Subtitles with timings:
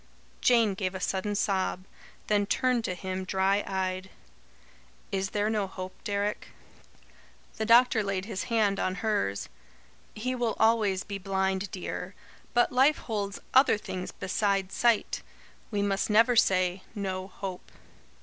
[0.41, 1.85] Jane gave a sudden sob;
[2.25, 4.09] then turned to him, dry eyed.
[5.11, 6.47] "Is there no hope, Deryck?"
[7.57, 9.47] The doctor laid his hand on hers.
[10.15, 12.15] "He will always be blind, dear.
[12.55, 15.21] But life holds other things beside sight.
[15.69, 17.71] We must never say: 'No hope.'"